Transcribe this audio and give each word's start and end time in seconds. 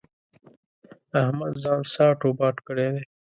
احمد 1.21 1.53
ځان 1.63 1.81
ساټ 1.93 2.17
و 2.25 2.29
باټ 2.39 2.55
کړی 2.67 2.87
دی. 2.93 3.03